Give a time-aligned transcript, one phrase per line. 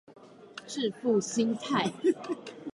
[0.65, 1.93] 致富心態